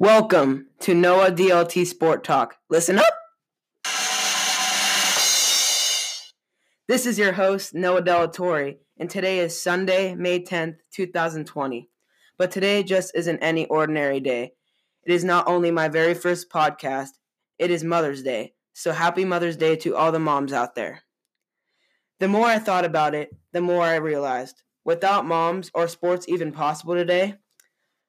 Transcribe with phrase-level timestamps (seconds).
[0.00, 2.54] Welcome to Noah DLT Sport Talk.
[2.70, 3.14] Listen up.
[6.86, 11.90] This is your host, Noah Delatorre, and today is Sunday, May 10th, 2020.
[12.38, 14.52] But today just isn't any ordinary day.
[15.04, 17.18] It is not only my very first podcast,
[17.58, 18.52] it is Mother's Day.
[18.74, 21.02] So happy Mother's Day to all the moms out there.
[22.20, 26.52] The more I thought about it, the more I realized without moms, are sports even
[26.52, 27.34] possible today?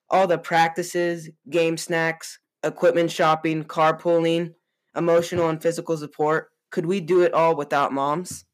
[0.10, 4.54] All the practices, game snacks, equipment shopping, carpooling,
[4.96, 8.46] emotional and physical support, could we do it all without moms?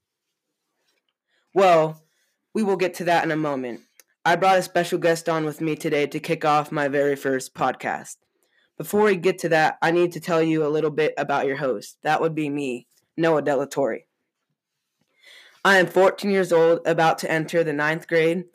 [1.53, 2.01] Well,
[2.53, 3.81] we will get to that in a moment.
[4.23, 7.53] I brought a special guest on with me today to kick off my very first
[7.53, 8.17] podcast.
[8.77, 11.57] Before we get to that, I need to tell you a little bit about your
[11.57, 11.97] host.
[12.03, 14.03] That would be me, Noah Delatorre.
[15.63, 18.45] I am 14 years old, about to enter the ninth grade.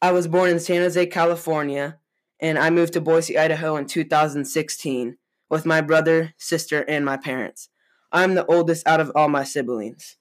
[0.00, 1.98] I was born in San Jose, California,
[2.40, 5.16] and I moved to Boise, Idaho in 2016
[5.48, 7.68] with my brother, sister, and my parents.
[8.12, 10.16] I'm the oldest out of all my siblings.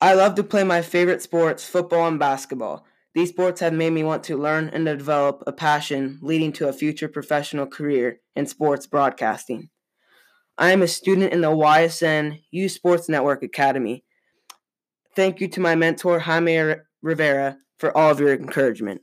[0.00, 2.84] I love to play my favorite sports, football and basketball.
[3.14, 6.72] These sports have made me want to learn and develop a passion leading to a
[6.72, 9.68] future professional career in sports broadcasting.
[10.58, 14.04] I am a student in the YSN U Sports Network Academy.
[15.14, 19.02] Thank you to my mentor, Jaime Rivera for all of your encouragement.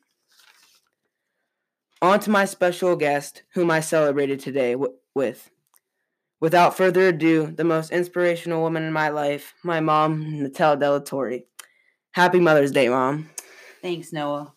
[2.01, 5.51] On to my special guest, whom I celebrated today w- with.
[6.39, 11.43] Without further ado, the most inspirational woman in my life, my mom, Natella Delatorre.
[12.11, 13.29] Happy Mother's Day, Mom.
[13.81, 14.53] Thanks, Noah.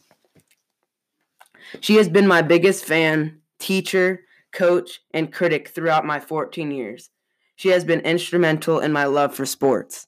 [1.81, 4.21] She has been my biggest fan, teacher,
[4.53, 7.11] coach, and critic throughout my 14 years.
[7.57, 10.07] She has been instrumental in my love for sports.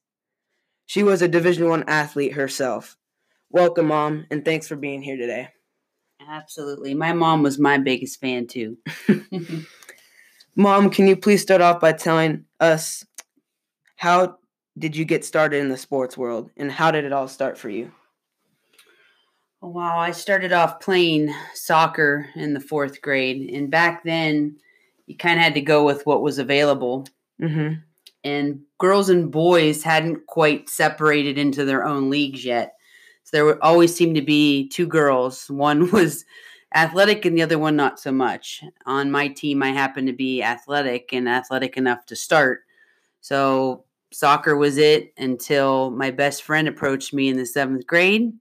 [0.87, 2.97] She was a Division 1 athlete herself.
[3.55, 5.47] Welcome, Mom, and thanks for being here today.
[6.29, 6.93] Absolutely.
[6.93, 8.77] My mom was my biggest fan, too.
[10.57, 13.07] Mom, can you please start off by telling us
[13.95, 14.39] how
[14.77, 17.69] did you get started in the sports world and how did it all start for
[17.69, 17.93] you?
[19.63, 24.57] Oh, wow, I started off playing soccer in the fourth grade, and back then
[25.07, 27.07] you kind of had to go with what was available.
[27.41, 27.75] Mm-hmm.
[28.25, 32.74] And girls and boys hadn't quite separated into their own leagues yet.
[33.35, 35.51] There always seemed to be two girls.
[35.51, 36.25] One was
[36.73, 38.63] athletic and the other one not so much.
[38.87, 42.61] On my team, I happened to be athletic and athletic enough to start.
[43.21, 48.33] So soccer was it until my best friend approached me in the seventh grade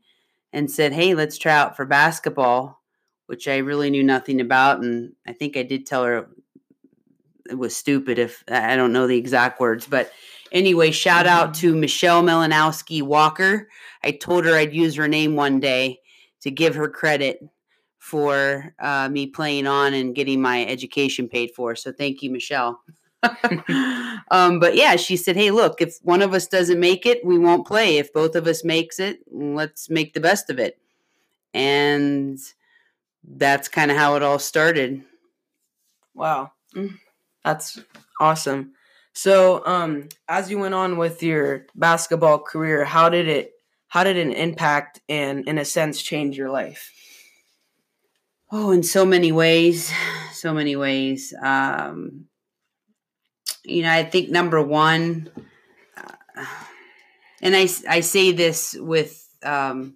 [0.52, 2.80] and said, Hey, let's try out for basketball,
[3.26, 4.84] which I really knew nothing about.
[4.84, 6.30] And I think I did tell her
[7.50, 10.12] it was stupid if I don't know the exact words, but
[10.54, 13.68] Anyway, shout out to Michelle Melanowski Walker.
[14.04, 16.00] I told her I'd use her name one day
[16.42, 17.40] to give her credit
[17.98, 21.76] for uh, me playing on and getting my education paid for.
[21.76, 22.82] So thank you, Michelle.
[24.32, 27.40] um, but yeah, she said, "Hey, look, if one of us doesn't make it, we
[27.40, 27.98] won't play.
[27.98, 30.78] If both of us makes it, let's make the best of it."
[31.54, 32.38] And
[33.24, 35.02] that's kind of how it all started.
[36.14, 36.52] Wow,
[37.44, 37.80] that's
[38.20, 38.74] awesome.
[39.14, 43.52] So, um, as you went on with your basketball career, how did it
[43.88, 46.92] how did it impact and in a sense change your life?
[48.52, 49.94] Oh, in so many ways,
[50.34, 51.34] so many ways.
[51.42, 52.26] Um,
[53.64, 55.30] you know, I think number one,
[55.96, 56.46] uh,
[57.42, 59.96] and I I say this with um,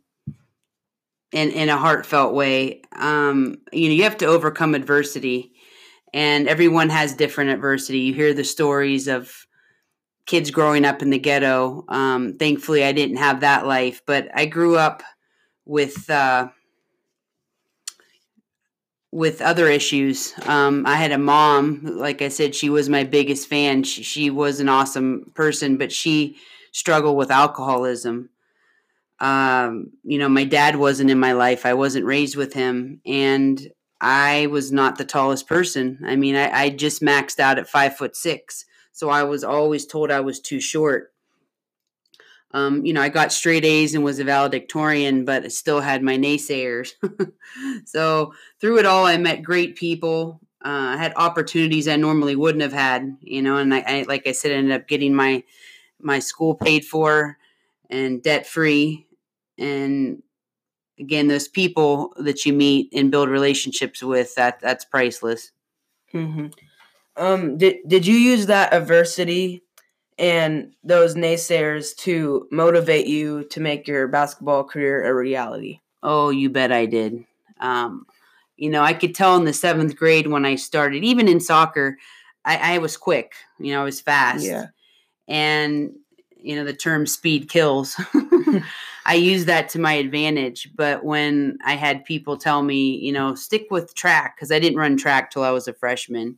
[1.32, 2.84] in in a heartfelt way.
[2.96, 5.54] Um, you know, you have to overcome adversity
[6.18, 8.00] and everyone has different adversity.
[8.00, 9.46] You hear the stories of
[10.26, 11.86] kids growing up in the ghetto.
[11.90, 15.04] Um, thankfully, I didn't have that life, but I grew up
[15.66, 16.48] with uh,
[19.12, 20.34] with other issues.
[20.48, 23.84] Um, I had a mom, like I said, she was my biggest fan.
[23.84, 26.38] She, she was an awesome person, but she
[26.72, 28.30] struggled with alcoholism.
[29.20, 31.64] Um, you know, my dad wasn't in my life.
[31.64, 33.62] I wasn't raised with him, and
[34.00, 36.00] I was not the tallest person.
[36.06, 38.66] I mean, I, I just maxed out at five foot six.
[38.92, 41.14] So I was always told I was too short.
[42.52, 46.02] Um, you know, I got straight A's and was a valedictorian, but I still had
[46.02, 46.94] my naysayers.
[47.86, 50.40] so through it all, I met great people.
[50.64, 54.26] Uh, I had opportunities I normally wouldn't have had, you know, and I, I like
[54.26, 55.44] I said, ended up getting my
[56.00, 57.38] my school paid for
[57.90, 59.08] and debt free,
[59.58, 60.24] and
[61.00, 65.52] again those people that you meet and build relationships with that that's priceless
[66.14, 66.48] mm-hmm.
[67.18, 69.64] um did, did you use that adversity
[70.20, 76.50] and those naysayers to motivate you to make your basketball career a reality Oh, you
[76.50, 77.26] bet I did.
[77.60, 78.06] Um,
[78.56, 81.98] you know, I could tell in the seventh grade when I started, even in soccer,
[82.46, 83.34] I, I was quick.
[83.60, 84.46] You know, I was fast.
[84.46, 84.68] Yeah.
[85.28, 85.92] And
[86.42, 88.00] you know, the term speed kills.
[89.06, 90.70] I use that to my advantage.
[90.76, 94.78] But when I had people tell me, you know, stick with track, because I didn't
[94.78, 96.38] run track till I was a freshman.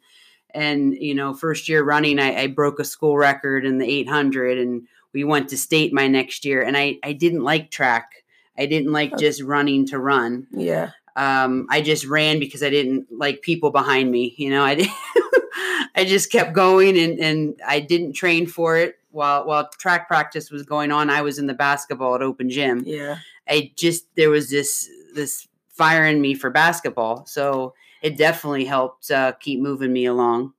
[0.52, 4.58] And, you know, first year running, I, I broke a school record in the 800
[4.58, 6.62] and we went to state my next year.
[6.62, 8.24] And I, I didn't like track.
[8.58, 10.48] I didn't like just running to run.
[10.52, 10.92] Yeah.
[11.16, 14.36] Um, I just ran because I didn't like people behind me.
[14.38, 14.76] You know, I
[15.96, 20.52] I just kept going and, and I didn't train for it while while track practice
[20.52, 21.10] was going on.
[21.10, 22.84] I was in the basketball at open gym.
[22.86, 23.18] Yeah.
[23.48, 29.12] I just there was this this fire in me for basketball, so it definitely helped
[29.12, 30.54] uh, keep moving me along.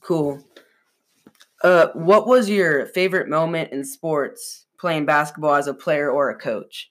[0.00, 0.42] Cool.
[1.62, 6.38] Uh, what was your favorite moment in sports playing basketball as a player or a
[6.38, 6.90] coach?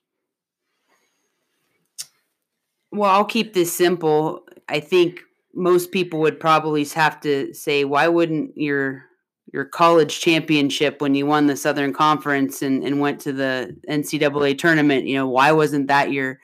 [2.91, 4.47] Well, I'll keep this simple.
[4.67, 5.21] I think
[5.53, 9.05] most people would probably have to say, why wouldn't your
[9.51, 14.57] your college championship when you won the Southern Conference and, and went to the NCAA
[14.57, 15.05] tournament?
[15.05, 16.39] You know, why wasn't that your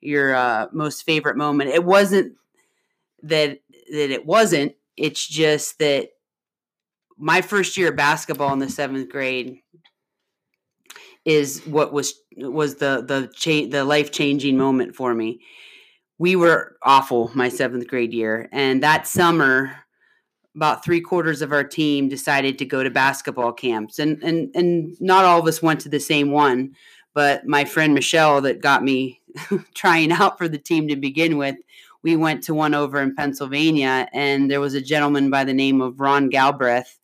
[0.00, 1.70] your uh, most favorite moment?
[1.70, 2.34] It wasn't
[3.22, 3.60] that
[3.92, 4.72] that it wasn't.
[4.96, 6.08] It's just that
[7.16, 9.60] my first year of basketball in the seventh grade
[11.24, 15.40] is what was was the the cha- the life changing moment for me
[16.20, 18.46] we were awful my seventh grade year.
[18.52, 19.74] And that summer,
[20.54, 23.98] about three quarters of our team decided to go to basketball camps.
[23.98, 26.74] And, and, and not all of us went to the same one,
[27.14, 29.20] but my friend Michelle, that got me
[29.74, 31.56] trying out for the team to begin with,
[32.02, 34.08] we went to one over in Pennsylvania.
[34.12, 36.98] And there was a gentleman by the name of Ron Galbraith,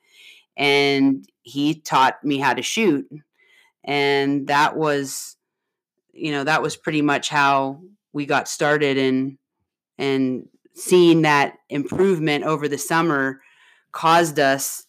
[0.57, 3.07] and he taught me how to shoot.
[3.85, 5.37] And that was,
[6.13, 7.81] you know, that was pretty much how
[8.13, 9.39] we got started and
[9.99, 13.41] and seeing that improvement over the summer
[13.93, 14.87] caused us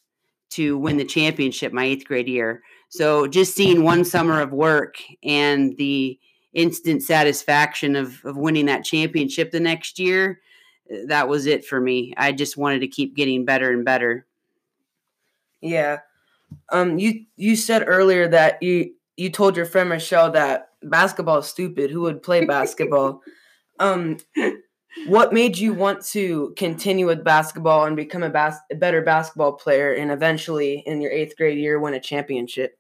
[0.50, 2.62] to win the championship my eighth grade year.
[2.90, 6.20] So just seeing one summer of work and the
[6.54, 10.42] instant satisfaction of, of winning that championship the next year,
[11.08, 12.14] that was it for me.
[12.18, 14.26] I just wanted to keep getting better and better.
[15.62, 16.00] Yeah.
[16.72, 21.48] Um you you said earlier that you you told your friend Michelle that basketball is
[21.48, 21.92] stupid.
[21.92, 23.22] Who would play basketball?
[23.80, 24.18] um,
[25.06, 29.54] what made you want to continue with basketball and become a, bas- a better basketball
[29.54, 32.78] player and eventually in your eighth grade year win a championship?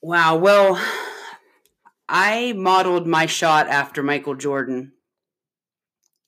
[0.00, 0.36] Wow.
[0.36, 0.80] Well,
[2.08, 4.92] I modeled my shot after Michael Jordan.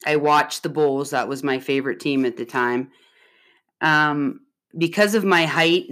[0.06, 1.11] I watched the Bulls.
[1.11, 2.91] That was my favorite team at the time.
[3.81, 4.41] Um,
[4.76, 5.87] because of my height,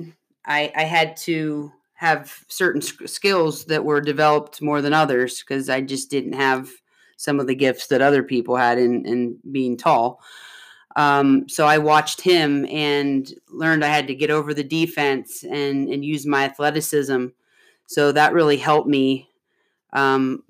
[0.44, 5.80] I, I had to have certain skills that were developed more than others because I
[5.80, 6.70] just didn't have
[7.18, 10.22] some of the gifts that other people had in, in being tall.
[10.96, 15.88] Um, so I watched him and learned I had to get over the defense and,
[15.88, 17.26] and use my athleticism.
[17.86, 19.28] So that really helped me
[19.92, 20.42] um,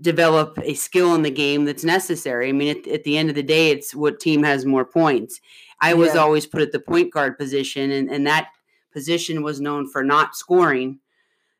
[0.00, 2.48] develop a skill in the game that's necessary.
[2.48, 5.40] I mean, at, at, the end of the day, it's what team has more points.
[5.80, 5.94] I yeah.
[5.94, 8.48] was always put at the point guard position, and, and that
[8.92, 11.00] position was known for not scoring.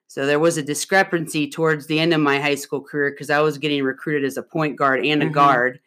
[0.08, 3.40] So there was a discrepancy towards the end of my high school career because I
[3.40, 5.34] was getting recruited as a point guard and a mm-hmm.
[5.34, 5.80] guard.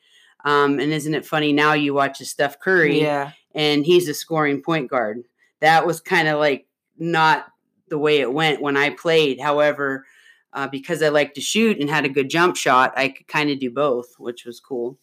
[0.46, 3.32] Um, and isn't it funny now you watch a Steph Curry yeah.
[3.54, 5.24] and he's a scoring point guard.
[5.62, 6.68] That was kind of like
[6.98, 7.48] not
[7.90, 9.40] the way it went when I played.
[9.40, 10.06] However,
[10.54, 13.50] uh, because I like to shoot and had a good jump shot, I could kind
[13.50, 14.98] of do both, which was cool.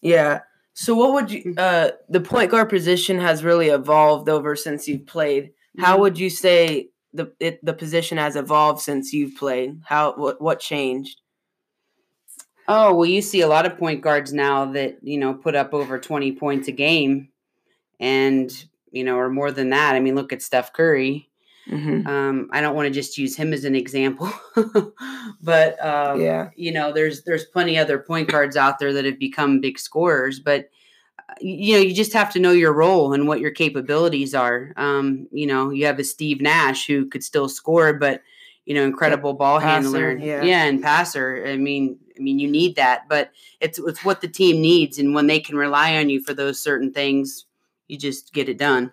[0.00, 0.40] Yeah.
[0.74, 1.58] So what would you mm.
[1.58, 5.52] uh the point guard position has really evolved over since you've played.
[5.78, 6.00] How mm-hmm.
[6.02, 9.80] would you say the it, the position has evolved since you've played?
[9.84, 11.20] How what what changed?
[12.68, 15.74] Oh well, you see a lot of point guards now that you know put up
[15.74, 17.28] over twenty points a game,
[17.98, 18.52] and
[18.90, 19.94] you know or more than that.
[19.94, 21.28] I mean, look at Steph Curry.
[21.68, 22.06] Mm-hmm.
[22.06, 24.32] Um, I don't want to just use him as an example,
[25.42, 29.18] but um, yeah, you know, there's there's plenty other point guards out there that have
[29.18, 30.70] become big scorers, but
[31.40, 34.72] you know, you just have to know your role and what your capabilities are.
[34.76, 38.22] Um, you know, you have a Steve Nash who could still score, but
[38.66, 40.42] you know, incredible ball passer, handler, yeah.
[40.42, 41.44] yeah, and passer.
[41.46, 45.14] I mean, I mean, you need that, but it's it's what the team needs, and
[45.14, 47.46] when they can rely on you for those certain things,
[47.88, 48.92] you just get it done.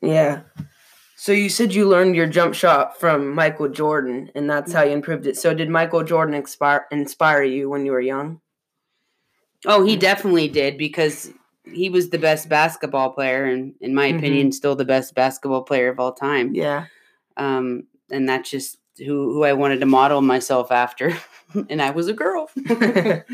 [0.00, 0.40] Yeah.
[1.16, 4.92] So you said you learned your jump shot from Michael Jordan, and that's how you
[4.92, 5.36] improved it.
[5.36, 8.40] So did Michael Jordan inspire inspire you when you were young?
[9.66, 11.30] Oh, he definitely did because
[11.64, 14.18] he was the best basketball player, and in my mm-hmm.
[14.18, 16.54] opinion, still the best basketball player of all time.
[16.54, 16.86] Yeah.
[17.36, 21.16] Um, and that's just who who I wanted to model myself after,
[21.68, 22.50] and I was a girl.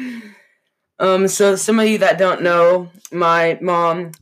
[0.99, 4.13] um, so some of you that don't know, my mom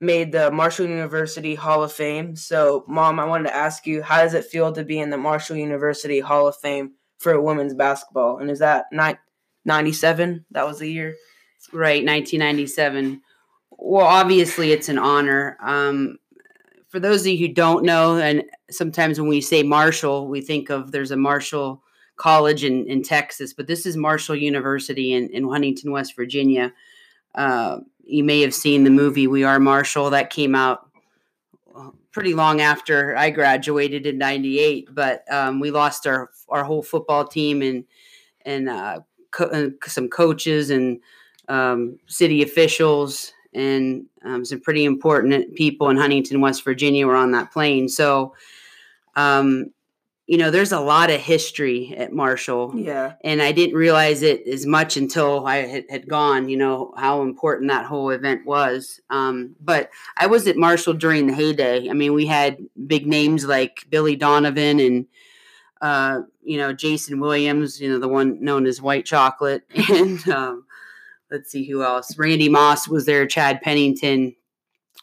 [0.00, 2.36] made the Marshall University Hall of Fame.
[2.36, 5.16] So, mom, I wanted to ask you, how does it feel to be in the
[5.16, 8.38] Marshall University Hall of Fame for women's basketball?
[8.38, 9.18] And is that ni-
[9.64, 10.44] 97?
[10.52, 11.16] That was the year?
[11.72, 13.20] Right, 1997.
[13.70, 15.56] Well, obviously, it's an honor.
[15.60, 16.18] Um,
[16.88, 20.70] for those of you who don't know, and sometimes when we say Marshall, we think
[20.70, 21.82] of there's a Marshall
[22.16, 26.72] College in, in Texas, but this is Marshall University in, in Huntington, West Virginia.
[27.34, 30.88] Uh, you may have seen the movie We Are Marshall that came out
[31.76, 34.88] uh, pretty long after I graduated in '98.
[34.92, 37.84] But um, we lost our our whole football team and
[38.44, 41.00] and uh, co- uh, some coaches and
[41.48, 47.32] um, city officials and um, some pretty important people in Huntington, West Virginia, were on
[47.32, 47.88] that plane.
[47.88, 48.34] So,
[49.16, 49.72] um,
[50.26, 52.72] you know, there's a lot of history at Marshall.
[52.76, 53.14] Yeah.
[53.24, 57.22] And I didn't realize it as much until I had, had gone, you know, how
[57.22, 59.00] important that whole event was.
[59.08, 59.88] Um, but
[60.18, 61.88] I was at Marshall during the heyday.
[61.88, 65.06] I mean, we had big names like Billy Donovan and,
[65.80, 69.62] uh, you know, Jason Williams, you know, the one known as White Chocolate.
[69.88, 70.66] And um,
[71.30, 72.16] let's see who else.
[72.18, 74.34] Randy Moss was there, Chad Pennington.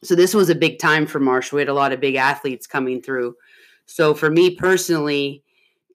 [0.03, 1.57] So this was a big time for Marshall.
[1.57, 3.35] We had a lot of big athletes coming through.
[3.85, 5.43] So for me personally,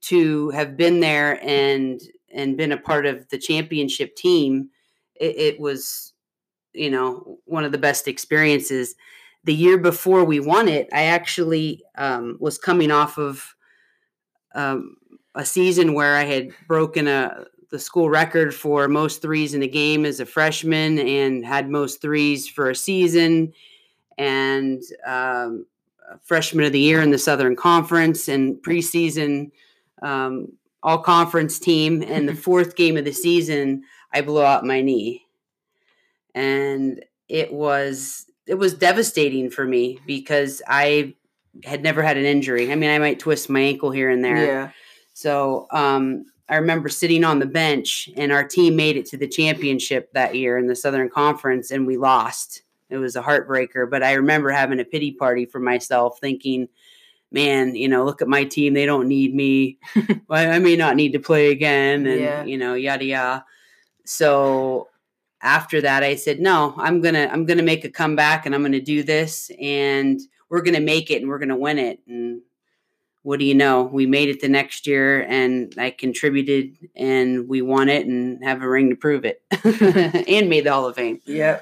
[0.03, 2.01] to have been there and
[2.33, 4.71] and been a part of the championship team,
[5.17, 6.13] it, it was,
[6.73, 8.95] you know, one of the best experiences.
[9.45, 13.55] The year before we won it, I actually um, was coming off of
[14.55, 14.97] um,
[15.35, 19.69] a season where I had broken a the school record for most threes in a
[19.69, 23.53] game as a freshman and had most threes for a season
[24.19, 25.65] and um,
[26.23, 29.51] freshman of the year in the Southern Conference and preseason
[30.03, 30.49] um,
[30.83, 32.03] all conference team.
[32.03, 35.27] And the fourth game of the season, I blew out my knee,
[36.35, 41.15] and it was it was devastating for me because I
[41.65, 42.73] had never had an injury.
[42.73, 44.45] I mean, I might twist my ankle here and there.
[44.45, 44.71] Yeah.
[45.15, 49.29] So um, I remember sitting on the bench, and our team made it to the
[49.29, 52.63] championship that year in the Southern Conference, and we lost.
[52.91, 56.69] It was a heartbreaker, but I remember having a pity party for myself, thinking,
[57.31, 59.79] "Man, you know, look at my team; they don't need me.
[60.29, 62.45] I may not need to play again, and Yeah.
[62.45, 63.45] you know, yada yada."
[64.05, 64.89] So
[65.43, 68.81] after that, I said, "No, I'm gonna I'm gonna make a comeback, and I'm gonna
[68.81, 72.43] do this, and we're gonna make it, and we're gonna win it." And
[73.23, 73.83] what do you know?
[73.83, 78.63] We made it the next year, and I contributed, and we won it, and have
[78.63, 79.43] a ring to prove it,
[80.29, 81.21] and made the Hall of Fame.
[81.27, 81.61] Yeah.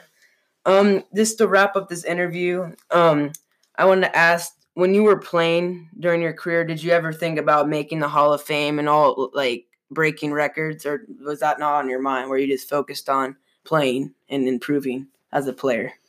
[0.66, 3.32] Um, just to wrap up this interview, um,
[3.76, 7.38] I wanted to ask when you were playing during your career, did you ever think
[7.38, 11.74] about making the Hall of Fame and all like breaking records, or was that not
[11.74, 12.28] on your mind?
[12.28, 15.94] Where you just focused on playing and improving as a player?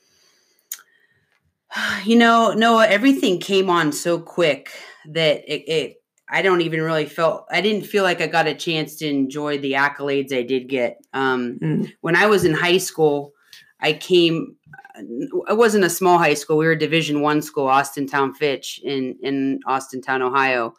[2.03, 4.71] You know, Noah, everything came on so quick
[5.13, 5.95] that it, it
[6.31, 9.57] I don't even really felt I didn't feel like I got a chance to enjoy
[9.57, 10.97] the accolades I did get.
[11.13, 11.91] Um, Mm.
[12.01, 13.33] when I was in high school,
[13.81, 14.55] I came.
[14.95, 16.57] It wasn't a small high school.
[16.57, 20.73] We were a Division One school, Austintown Fitch in in Austintown, Ohio.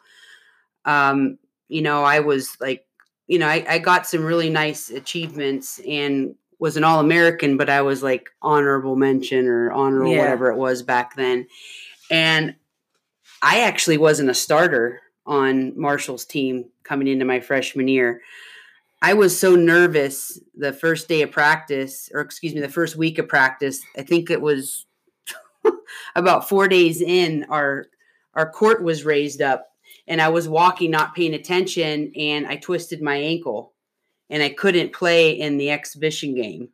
[0.85, 2.85] Um, you know, I was like,
[3.27, 7.69] you know, I, I got some really nice achievements and was an All American, but
[7.69, 10.19] I was like honorable mention or honorable Yeah.
[10.19, 11.47] whatever it was back then.
[12.09, 12.55] And
[13.41, 18.21] I actually wasn't a starter on Marshall's team coming into my freshman year.
[19.01, 23.17] I was so nervous the first day of practice, or excuse me, the first week
[23.17, 23.81] of practice.
[23.97, 24.85] I think it was
[26.15, 27.45] about four days in.
[27.49, 27.87] Our
[28.35, 29.71] our court was raised up,
[30.07, 33.73] and I was walking, not paying attention, and I twisted my ankle,
[34.29, 36.69] and I couldn't play in the exhibition game.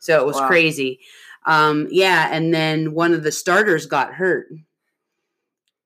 [0.00, 0.46] So it was Wow.
[0.48, 1.00] crazy.
[1.46, 4.48] Um, yeah, and then one of the starters got hurt.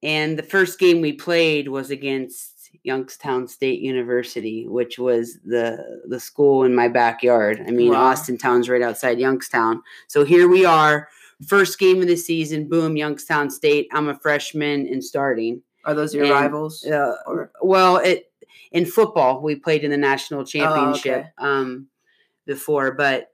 [0.02, 6.18] And the first game we played was against Youngstown State University, which was the the
[6.20, 7.62] school in my backyard.
[7.66, 8.12] I mean, Wow.
[8.12, 9.82] Austintown's right outside Youngstown.
[10.08, 11.08] So here we are,
[11.46, 13.88] first game of the season, boom, Youngstown State.
[13.92, 15.62] I'm a freshman and starting.
[15.84, 16.84] Are those your And, rivals?
[16.84, 18.30] Uh, Or- well, it
[18.72, 21.28] in football we played in the national championship okay.
[21.38, 21.88] um,
[22.46, 23.32] before, but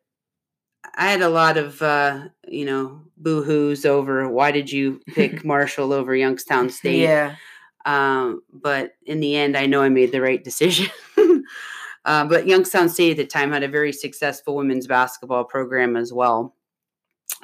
[0.95, 5.93] I had a lot of uh, you know boo-hoos over why did you pick Marshall
[5.93, 7.01] over Youngstown State?
[7.03, 7.37] Yeah.
[7.85, 10.89] Um, but in the end, I know I made the right decision.
[12.05, 16.13] uh, but Youngstown State at the time had a very successful women's basketball program as
[16.13, 16.57] well.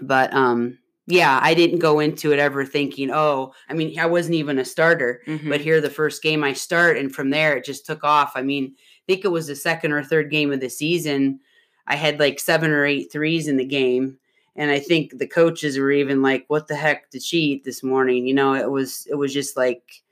[0.00, 4.34] But um, yeah, I didn't go into it ever thinking, oh, I mean, I wasn't
[4.36, 5.48] even a starter, Mhm.
[5.48, 8.32] but here the first game I start, and from there it just took off.
[8.34, 11.40] I mean, I think it was the second or third game of the season.
[11.86, 14.18] I had like seven or eight threes in the game.
[14.54, 17.82] And I think the coaches were even like, "What the heck did she eat this
[17.82, 20.02] morning?" You know, it was it was just like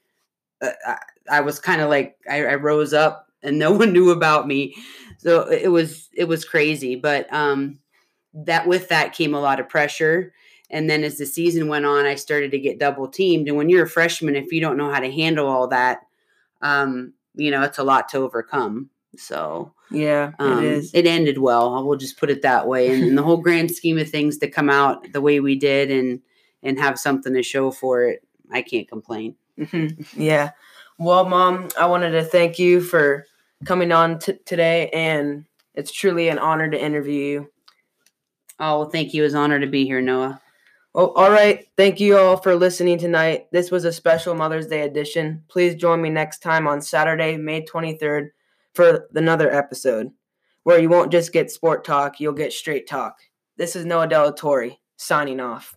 [0.63, 0.97] uh, I,
[1.31, 4.75] I was kind of like I, I rose up and no one knew about me,
[5.19, 6.97] so it was it was crazy.
[6.97, 7.81] But um,
[8.35, 10.33] that with that came a lot of pressure.
[10.71, 13.49] And then as the season went on, I started to get double teamed.
[13.49, 16.03] And when you're a freshman, if you don't know how to handle all that,
[16.63, 18.89] um, you know, it's a lot to overcome.
[19.17, 20.91] So Yeah, um, it is.
[20.95, 21.75] it ended well.
[21.75, 22.89] I will just put it that way.
[22.93, 25.91] And in the whole grand scheme of things, to come out the way we did
[25.91, 26.21] and
[26.63, 29.35] and have something to show for it, I can't complain.
[29.59, 30.07] Mhm.
[30.17, 30.51] Yeah.
[30.99, 33.27] Well, Mom, I wanted to thank you for
[33.65, 37.51] coming on t- today, and it's truly an honor to interview you.
[38.59, 39.23] Oh, well, thank you.
[39.23, 40.41] It was an honor to be here, Noah.
[40.93, 41.67] Well, all right.
[41.77, 43.47] Thank you all for listening tonight.
[43.53, 45.45] This was a special Mother's Day edition.
[45.49, 48.31] Please join me next time on Saturday, May 23rd,
[48.75, 50.11] for another episode
[50.65, 53.17] where you won't just get sport talk, you'll get straight talk.
[53.57, 55.75] This is Noah Delatorre signing off.